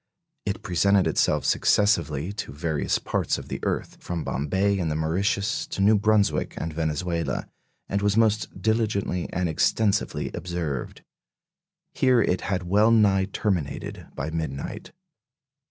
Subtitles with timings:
[0.47, 5.67] It presented itself successively to various parts of the earth, from Bombay and the Mauritius
[5.67, 7.47] to New Brunswick and Venezuela,
[7.87, 11.03] and was most diligently and extensively observed.
[11.93, 14.91] Here it had well nigh terminated by midnight.